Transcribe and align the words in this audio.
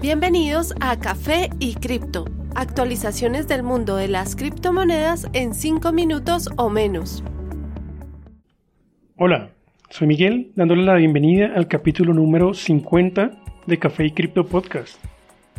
Bienvenidos 0.00 0.74
a 0.80 0.98
Café 0.98 1.50
y 1.58 1.74
Cripto, 1.74 2.24
actualizaciones 2.54 3.48
del 3.48 3.62
mundo 3.62 3.96
de 3.96 4.08
las 4.08 4.34
criptomonedas 4.34 5.28
en 5.34 5.52
5 5.52 5.92
minutos 5.92 6.48
o 6.56 6.70
menos. 6.70 7.22
Hola, 9.16 9.50
soy 9.90 10.08
Miguel, 10.08 10.52
dándole 10.56 10.84
la 10.84 10.94
bienvenida 10.94 11.52
al 11.54 11.68
capítulo 11.68 12.14
número 12.14 12.54
50 12.54 13.42
de 13.66 13.78
Café 13.78 14.06
y 14.06 14.12
Cripto 14.12 14.46
Podcast. 14.46 14.98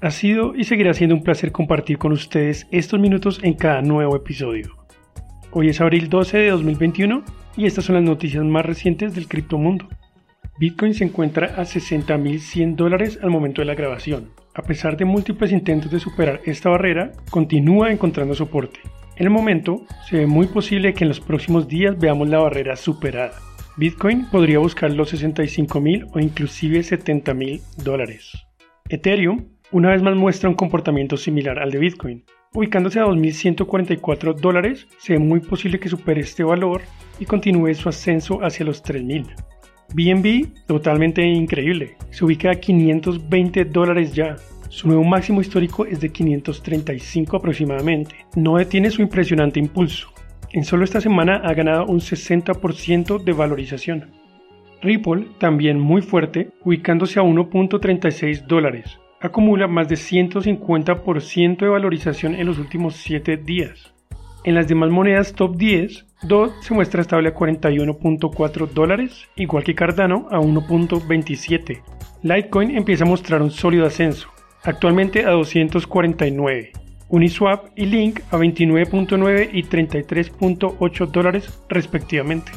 Ha 0.00 0.10
sido 0.10 0.56
y 0.56 0.64
seguirá 0.64 0.94
siendo 0.94 1.14
un 1.14 1.22
placer 1.22 1.52
compartir 1.52 1.98
con 1.98 2.10
ustedes 2.10 2.66
estos 2.72 2.98
minutos 2.98 3.38
en 3.44 3.54
cada 3.54 3.82
nuevo 3.82 4.16
episodio. 4.16 4.74
Hoy 5.52 5.68
es 5.68 5.80
abril 5.80 6.08
12 6.08 6.38
de 6.38 6.50
2021 6.50 7.22
y 7.56 7.66
estas 7.66 7.84
son 7.84 7.94
las 7.94 8.04
noticias 8.04 8.42
más 8.42 8.66
recientes 8.66 9.14
del 9.14 9.28
criptomundo. 9.28 9.88
Bitcoin 10.56 10.94
se 10.94 11.04
encuentra 11.04 11.54
a 11.56 11.62
60.100 11.62 12.76
dólares 12.76 13.18
al 13.22 13.30
momento 13.30 13.60
de 13.60 13.66
la 13.66 13.74
grabación. 13.74 14.30
A 14.54 14.62
pesar 14.62 14.96
de 14.96 15.04
múltiples 15.04 15.50
intentos 15.50 15.90
de 15.90 15.98
superar 15.98 16.40
esta 16.44 16.70
barrera, 16.70 17.10
continúa 17.30 17.90
encontrando 17.90 18.34
soporte. 18.34 18.78
En 19.16 19.26
el 19.26 19.30
momento, 19.30 19.84
se 20.08 20.18
ve 20.18 20.26
muy 20.26 20.46
posible 20.46 20.94
que 20.94 21.02
en 21.02 21.08
los 21.08 21.20
próximos 21.20 21.66
días 21.66 21.98
veamos 21.98 22.28
la 22.28 22.38
barrera 22.38 22.76
superada. 22.76 23.32
Bitcoin 23.76 24.26
podría 24.30 24.60
buscar 24.60 24.92
los 24.92 25.12
65.000 25.12 26.10
o 26.12 26.20
inclusive 26.20 26.78
70.000 26.80 27.60
dólares. 27.82 28.30
Ethereum 28.88 29.48
una 29.72 29.90
vez 29.90 30.02
más 30.02 30.14
muestra 30.14 30.48
un 30.48 30.54
comportamiento 30.54 31.16
similar 31.16 31.58
al 31.58 31.72
de 31.72 31.78
Bitcoin. 31.78 32.24
Ubicándose 32.52 33.00
a 33.00 33.06
2.144 33.06 34.36
dólares, 34.36 34.86
se 34.98 35.14
ve 35.14 35.18
muy 35.18 35.40
posible 35.40 35.80
que 35.80 35.88
supere 35.88 36.20
este 36.20 36.44
valor 36.44 36.82
y 37.18 37.24
continúe 37.24 37.74
su 37.74 37.88
ascenso 37.88 38.38
hacia 38.44 38.64
los 38.64 38.84
3.000. 38.84 39.34
BNB, 39.94 40.66
totalmente 40.66 41.22
increíble, 41.22 41.96
se 42.10 42.24
ubica 42.24 42.50
a 42.50 42.56
520 42.56 43.64
dólares 43.66 44.12
ya. 44.12 44.34
Su 44.68 44.88
nuevo 44.88 45.04
máximo 45.04 45.40
histórico 45.40 45.86
es 45.86 46.00
de 46.00 46.10
535 46.10 47.36
aproximadamente. 47.36 48.16
No 48.34 48.56
detiene 48.56 48.90
su 48.90 49.02
impresionante 49.02 49.60
impulso. 49.60 50.08
En 50.52 50.64
solo 50.64 50.82
esta 50.82 51.00
semana 51.00 51.36
ha 51.44 51.54
ganado 51.54 51.86
un 51.86 52.00
60% 52.00 53.22
de 53.22 53.32
valorización. 53.32 54.10
Ripple, 54.82 55.28
también 55.38 55.78
muy 55.78 56.02
fuerte, 56.02 56.50
ubicándose 56.64 57.20
a 57.20 57.22
1.36 57.22 58.46
dólares. 58.48 58.98
Acumula 59.20 59.68
más 59.68 59.88
de 59.88 59.94
150% 59.94 61.58
de 61.58 61.68
valorización 61.68 62.34
en 62.34 62.46
los 62.46 62.58
últimos 62.58 62.96
7 62.96 63.36
días. 63.36 63.93
En 64.44 64.54
las 64.54 64.68
demás 64.68 64.90
monedas 64.90 65.32
top 65.32 65.56
10, 65.56 66.04
DOT 66.24 66.52
se 66.60 66.74
muestra 66.74 67.00
estable 67.00 67.30
a 67.30 67.34
41.4 67.34 68.68
dólares, 68.68 69.26
igual 69.36 69.64
que 69.64 69.74
Cardano 69.74 70.28
a 70.30 70.38
1.27. 70.38 71.82
Litecoin 72.22 72.76
empieza 72.76 73.04
a 73.04 73.08
mostrar 73.08 73.40
un 73.40 73.50
sólido 73.50 73.86
ascenso, 73.86 74.28
actualmente 74.62 75.24
a 75.24 75.30
249. 75.30 76.72
Uniswap 77.08 77.68
y 77.74 77.86
Link 77.86 78.20
a 78.30 78.36
29.9 78.36 79.48
y 79.50 79.62
33.8 79.62 81.06
dólares 81.06 81.58
respectivamente. 81.70 82.52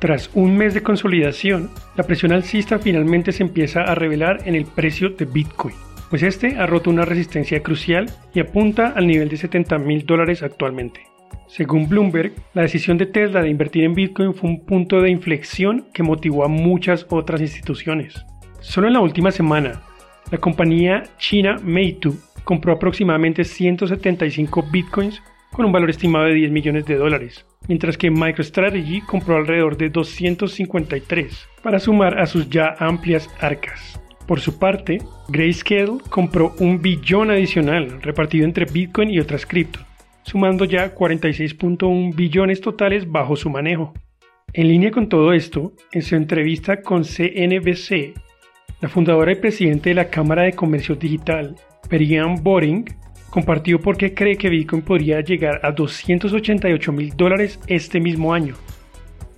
Tras 0.00 0.28
un 0.34 0.56
mes 0.56 0.74
de 0.74 0.82
consolidación, 0.82 1.70
la 1.96 2.02
presión 2.02 2.32
alcista 2.32 2.80
finalmente 2.80 3.30
se 3.30 3.44
empieza 3.44 3.82
a 3.82 3.94
revelar 3.94 4.40
en 4.44 4.56
el 4.56 4.64
precio 4.64 5.10
de 5.10 5.24
Bitcoin 5.24 5.85
pues 6.10 6.22
este 6.22 6.56
ha 6.56 6.66
roto 6.66 6.90
una 6.90 7.04
resistencia 7.04 7.62
crucial 7.62 8.06
y 8.34 8.40
apunta 8.40 8.88
al 8.88 9.06
nivel 9.06 9.28
de 9.28 9.36
70 9.36 9.78
mil 9.78 10.06
dólares 10.06 10.42
actualmente. 10.42 11.00
Según 11.48 11.88
Bloomberg, 11.88 12.32
la 12.54 12.62
decisión 12.62 12.98
de 12.98 13.06
Tesla 13.06 13.42
de 13.42 13.50
invertir 13.50 13.84
en 13.84 13.94
Bitcoin 13.94 14.34
fue 14.34 14.50
un 14.50 14.64
punto 14.64 15.00
de 15.00 15.10
inflexión 15.10 15.86
que 15.92 16.02
motivó 16.02 16.44
a 16.44 16.48
muchas 16.48 17.06
otras 17.10 17.40
instituciones. 17.40 18.24
Solo 18.60 18.88
en 18.88 18.94
la 18.94 19.00
última 19.00 19.30
semana, 19.30 19.82
la 20.30 20.38
compañía 20.38 21.04
china 21.18 21.56
Meitu 21.62 22.16
compró 22.42 22.72
aproximadamente 22.72 23.44
175 23.44 24.64
bitcoins 24.70 25.22
con 25.52 25.66
un 25.66 25.72
valor 25.72 25.90
estimado 25.90 26.26
de 26.26 26.34
10 26.34 26.50
millones 26.50 26.86
de 26.86 26.96
dólares, 26.96 27.46
mientras 27.68 27.96
que 27.96 28.10
MicroStrategy 28.10 29.00
compró 29.02 29.36
alrededor 29.36 29.76
de 29.76 29.88
253 29.88 31.48
para 31.62 31.78
sumar 31.78 32.18
a 32.18 32.26
sus 32.26 32.50
ya 32.50 32.74
amplias 32.78 33.30
arcas. 33.40 34.00
Por 34.26 34.40
su 34.40 34.58
parte, 34.58 34.98
Grayscale 35.28 35.98
compró 36.08 36.54
un 36.58 36.82
billón 36.82 37.30
adicional 37.30 38.02
repartido 38.02 38.44
entre 38.44 38.64
Bitcoin 38.64 39.10
y 39.10 39.20
otras 39.20 39.46
criptos, 39.46 39.84
sumando 40.22 40.64
ya 40.64 40.94
46.1 40.94 42.14
billones 42.14 42.60
totales 42.60 43.10
bajo 43.10 43.36
su 43.36 43.50
manejo. 43.50 43.94
En 44.52 44.68
línea 44.68 44.90
con 44.90 45.08
todo 45.08 45.32
esto, 45.32 45.72
en 45.92 46.02
su 46.02 46.16
entrevista 46.16 46.82
con 46.82 47.04
CNBC, 47.04 48.14
la 48.80 48.88
fundadora 48.88 49.32
y 49.32 49.36
presidente 49.36 49.90
de 49.90 49.94
la 49.94 50.08
Cámara 50.10 50.42
de 50.42 50.54
Comercio 50.54 50.96
Digital, 50.96 51.54
Perian 51.88 52.42
Boring, 52.42 52.84
compartió 53.30 53.80
por 53.80 53.96
qué 53.96 54.12
cree 54.12 54.36
que 54.36 54.48
Bitcoin 54.48 54.82
podría 54.82 55.20
llegar 55.20 55.60
a 55.62 55.70
288 55.70 56.92
mil 56.92 57.16
dólares 57.16 57.60
este 57.68 58.00
mismo 58.00 58.34
año. 58.34 58.54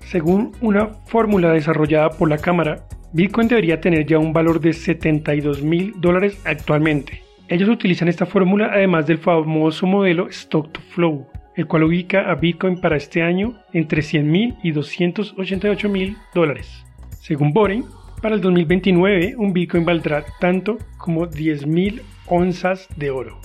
Según 0.00 0.52
una 0.60 0.88
fórmula 1.06 1.52
desarrollada 1.52 2.10
por 2.10 2.30
la 2.30 2.38
Cámara, 2.38 2.86
Bitcoin 3.12 3.48
debería 3.48 3.80
tener 3.80 4.06
ya 4.06 4.18
un 4.18 4.32
valor 4.32 4.60
de 4.60 4.72
72 4.72 5.62
mil 5.62 5.94
dólares 6.00 6.40
actualmente. 6.44 7.22
Ellos 7.48 7.68
utilizan 7.68 8.06
esta 8.06 8.24
fórmula 8.24 8.70
además 8.72 9.08
del 9.08 9.18
famoso 9.18 9.84
modelo 9.86 10.28
Stock 10.28 10.70
to 10.70 10.80
Flow, 10.80 11.26
el 11.56 11.66
cual 11.66 11.82
ubica 11.82 12.30
a 12.30 12.36
Bitcoin 12.36 12.80
para 12.80 12.96
este 12.96 13.22
año 13.22 13.54
entre 13.72 14.02
100 14.02 14.30
mil 14.30 14.54
y 14.62 14.70
288 14.70 15.88
mil 15.88 16.16
dólares. 16.32 16.86
Según 17.20 17.52
Boring, 17.52 17.84
para 18.22 18.36
el 18.36 18.40
2029 18.40 19.34
un 19.36 19.52
Bitcoin 19.52 19.84
valdrá 19.84 20.24
tanto 20.38 20.78
como 20.96 21.26
10 21.26 21.66
mil 21.66 22.02
onzas 22.26 22.86
de 22.96 23.10
oro. 23.10 23.40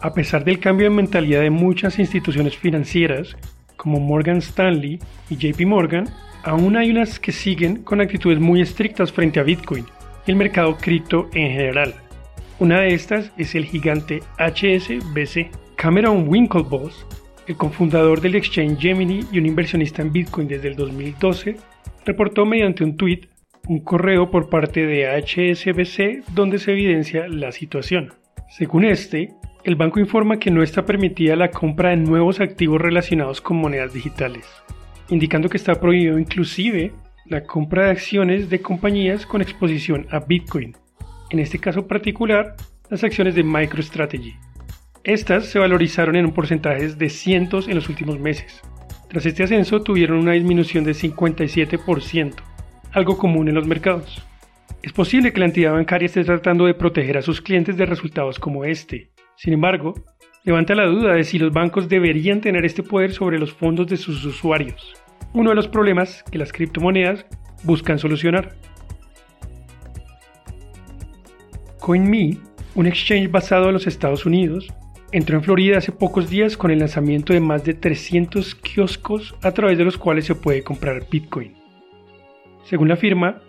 A 0.00 0.14
pesar 0.14 0.44
del 0.44 0.60
cambio 0.60 0.88
de 0.88 0.94
mentalidad 0.94 1.40
de 1.40 1.50
muchas 1.50 1.98
instituciones 1.98 2.56
financieras, 2.56 3.36
como 3.76 3.98
Morgan 3.98 4.38
Stanley 4.38 5.00
y 5.28 5.36
JP 5.36 5.66
Morgan, 5.66 6.08
aún 6.42 6.76
hay 6.76 6.90
unas 6.90 7.18
que 7.18 7.32
siguen 7.32 7.82
con 7.82 8.00
actitudes 8.00 8.40
muy 8.40 8.60
estrictas 8.60 9.12
frente 9.12 9.40
a 9.40 9.42
Bitcoin 9.42 9.84
y 10.26 10.30
el 10.30 10.36
mercado 10.36 10.76
cripto 10.76 11.28
en 11.34 11.52
general. 11.52 11.94
Una 12.58 12.80
de 12.80 12.94
estas 12.94 13.32
es 13.36 13.54
el 13.54 13.64
gigante 13.64 14.20
HSBC. 14.38 15.50
Cameron 15.76 16.28
Winklevoss, 16.28 17.06
el 17.46 17.56
cofundador 17.56 18.20
del 18.20 18.34
exchange 18.34 18.80
Gemini 18.80 19.24
y 19.30 19.38
un 19.38 19.46
inversionista 19.46 20.02
en 20.02 20.12
Bitcoin 20.12 20.48
desde 20.48 20.68
el 20.68 20.76
2012, 20.76 21.56
reportó 22.04 22.44
mediante 22.44 22.84
un 22.84 22.96
tweet 22.96 23.28
un 23.68 23.80
correo 23.80 24.30
por 24.30 24.48
parte 24.48 24.86
de 24.86 25.06
HSBC 25.06 26.24
donde 26.34 26.58
se 26.58 26.72
evidencia 26.72 27.28
la 27.28 27.52
situación. 27.52 28.14
Según 28.48 28.84
este, 28.84 29.34
el 29.62 29.76
banco 29.76 30.00
informa 30.00 30.38
que 30.38 30.50
no 30.50 30.62
está 30.62 30.86
permitida 30.86 31.36
la 31.36 31.50
compra 31.50 31.90
de 31.90 31.96
nuevos 31.96 32.40
activos 32.40 32.80
relacionados 32.80 33.42
con 33.42 33.58
monedas 33.58 33.92
digitales 33.92 34.46
indicando 35.08 35.48
que 35.48 35.56
está 35.56 35.80
prohibido 35.80 36.18
inclusive 36.18 36.92
la 37.26 37.44
compra 37.44 37.84
de 37.84 37.90
acciones 37.90 38.48
de 38.48 38.60
compañías 38.60 39.26
con 39.26 39.42
exposición 39.42 40.06
a 40.10 40.20
Bitcoin, 40.20 40.76
en 41.30 41.38
este 41.38 41.58
caso 41.58 41.86
particular 41.86 42.56
las 42.90 43.04
acciones 43.04 43.34
de 43.34 43.42
MicroStrategy. 43.42 44.34
Estas 45.04 45.46
se 45.46 45.58
valorizaron 45.58 46.16
en 46.16 46.26
un 46.26 46.32
porcentaje 46.32 46.88
de 46.88 47.08
cientos 47.10 47.68
en 47.68 47.74
los 47.74 47.88
últimos 47.88 48.18
meses. 48.18 48.62
Tras 49.08 49.24
este 49.24 49.42
ascenso 49.42 49.82
tuvieron 49.82 50.18
una 50.18 50.32
disminución 50.32 50.84
de 50.84 50.92
57%, 50.92 52.34
algo 52.92 53.16
común 53.16 53.48
en 53.48 53.54
los 53.54 53.66
mercados. 53.66 54.22
Es 54.82 54.92
posible 54.92 55.32
que 55.32 55.40
la 55.40 55.46
entidad 55.46 55.72
bancaria 55.72 56.06
esté 56.06 56.24
tratando 56.24 56.66
de 56.66 56.74
proteger 56.74 57.18
a 57.18 57.22
sus 57.22 57.40
clientes 57.40 57.76
de 57.76 57.86
resultados 57.86 58.38
como 58.38 58.64
este. 58.64 59.10
Sin 59.36 59.52
embargo, 59.52 59.94
levanta 60.44 60.74
la 60.74 60.86
duda 60.86 61.14
de 61.14 61.24
si 61.24 61.38
los 61.38 61.52
bancos 61.52 61.88
deberían 61.88 62.40
tener 62.40 62.64
este 62.64 62.82
poder 62.82 63.12
sobre 63.12 63.38
los 63.38 63.52
fondos 63.52 63.86
de 63.86 63.96
sus 63.96 64.24
usuarios, 64.24 64.94
uno 65.32 65.50
de 65.50 65.56
los 65.56 65.68
problemas 65.68 66.22
que 66.30 66.38
las 66.38 66.52
criptomonedas 66.52 67.26
buscan 67.64 67.98
solucionar. 67.98 68.54
CoinMe, 71.80 72.38
un 72.74 72.86
exchange 72.86 73.30
basado 73.30 73.68
en 73.68 73.74
los 73.74 73.86
Estados 73.86 74.26
Unidos, 74.26 74.68
entró 75.12 75.36
en 75.36 75.42
Florida 75.42 75.78
hace 75.78 75.92
pocos 75.92 76.28
días 76.28 76.56
con 76.56 76.70
el 76.70 76.80
lanzamiento 76.80 77.32
de 77.32 77.40
más 77.40 77.64
de 77.64 77.74
300 77.74 78.54
kioscos 78.56 79.34
a 79.42 79.52
través 79.52 79.78
de 79.78 79.84
los 79.84 79.96
cuales 79.96 80.26
se 80.26 80.34
puede 80.34 80.62
comprar 80.62 81.06
Bitcoin. 81.10 81.54
Según 82.64 82.88
la 82.88 82.96
firma, 82.96 83.40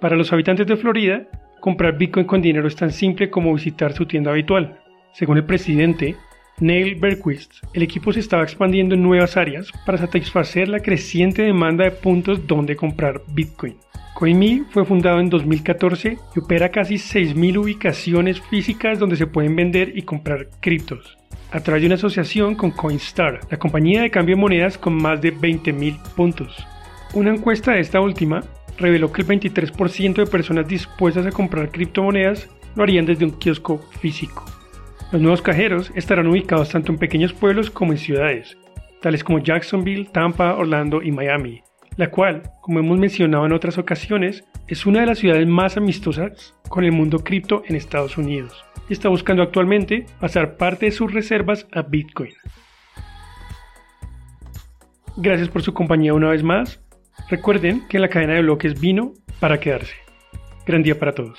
para 0.00 0.16
los 0.16 0.32
habitantes 0.32 0.66
de 0.66 0.76
Florida, 0.76 1.26
comprar 1.60 1.98
Bitcoin 1.98 2.26
con 2.26 2.40
dinero 2.40 2.68
es 2.68 2.76
tan 2.76 2.92
simple 2.92 3.30
como 3.30 3.52
visitar 3.52 3.92
su 3.92 4.06
tienda 4.06 4.30
habitual. 4.30 4.78
Según 5.12 5.38
el 5.38 5.44
presidente, 5.44 6.14
Neil 6.60 6.96
Berquist, 6.96 7.52
el 7.72 7.82
equipo 7.82 8.12
se 8.12 8.18
estaba 8.20 8.42
expandiendo 8.42 8.96
en 8.96 9.02
nuevas 9.02 9.36
áreas 9.36 9.70
para 9.86 9.98
satisfacer 9.98 10.68
la 10.68 10.80
creciente 10.80 11.42
demanda 11.42 11.84
de 11.84 11.92
puntos 11.92 12.46
donde 12.48 12.74
comprar 12.74 13.22
Bitcoin. 13.28 13.76
CoinMe 14.14 14.64
fue 14.70 14.84
fundado 14.84 15.20
en 15.20 15.30
2014 15.30 16.18
y 16.34 16.38
opera 16.40 16.70
casi 16.70 16.96
6.000 16.96 17.58
ubicaciones 17.58 18.40
físicas 18.40 18.98
donde 18.98 19.14
se 19.14 19.28
pueden 19.28 19.54
vender 19.54 19.96
y 19.96 20.02
comprar 20.02 20.48
criptos, 20.58 21.16
a 21.52 21.60
través 21.60 21.82
de 21.82 21.86
una 21.86 21.94
asociación 21.94 22.56
con 22.56 22.72
Coinstar, 22.72 23.40
la 23.48 23.58
compañía 23.58 24.02
de 24.02 24.10
cambio 24.10 24.34
de 24.34 24.40
monedas 24.40 24.76
con 24.76 24.94
más 24.94 25.20
de 25.20 25.32
20.000 25.32 26.14
puntos. 26.16 26.66
Una 27.14 27.32
encuesta 27.32 27.72
de 27.72 27.80
esta 27.80 28.00
última 28.00 28.42
reveló 28.78 29.12
que 29.12 29.22
el 29.22 29.28
23% 29.28 30.14
de 30.14 30.26
personas 30.26 30.66
dispuestas 30.66 31.24
a 31.24 31.30
comprar 31.30 31.70
criptomonedas 31.70 32.48
lo 32.74 32.82
harían 32.82 33.06
desde 33.06 33.24
un 33.24 33.38
kiosco 33.38 33.78
físico. 34.00 34.57
Los 35.10 35.22
nuevos 35.22 35.40
cajeros 35.40 35.90
estarán 35.94 36.26
ubicados 36.26 36.68
tanto 36.68 36.92
en 36.92 36.98
pequeños 36.98 37.32
pueblos 37.32 37.70
como 37.70 37.92
en 37.92 37.98
ciudades, 37.98 38.58
tales 39.00 39.24
como 39.24 39.38
Jacksonville, 39.38 40.04
Tampa, 40.12 40.54
Orlando 40.54 41.00
y 41.02 41.12
Miami, 41.12 41.62
la 41.96 42.10
cual, 42.10 42.42
como 42.60 42.80
hemos 42.80 42.98
mencionado 42.98 43.46
en 43.46 43.54
otras 43.54 43.78
ocasiones, 43.78 44.44
es 44.66 44.84
una 44.84 45.00
de 45.00 45.06
las 45.06 45.18
ciudades 45.18 45.46
más 45.46 45.78
amistosas 45.78 46.54
con 46.68 46.84
el 46.84 46.92
mundo 46.92 47.20
cripto 47.20 47.62
en 47.66 47.76
Estados 47.76 48.18
Unidos 48.18 48.62
y 48.90 48.92
está 48.92 49.08
buscando 49.08 49.42
actualmente 49.42 50.04
pasar 50.20 50.58
parte 50.58 50.86
de 50.86 50.92
sus 50.92 51.10
reservas 51.10 51.66
a 51.72 51.80
Bitcoin. 51.80 52.34
Gracias 55.16 55.48
por 55.48 55.62
su 55.62 55.72
compañía 55.72 56.12
una 56.12 56.28
vez 56.28 56.42
más. 56.42 56.82
Recuerden 57.30 57.88
que 57.88 57.98
la 57.98 58.08
cadena 58.08 58.34
de 58.34 58.42
bloques 58.42 58.78
vino 58.78 59.14
para 59.40 59.58
quedarse. 59.58 59.94
Gran 60.66 60.82
día 60.82 60.98
para 60.98 61.14
todos. 61.14 61.38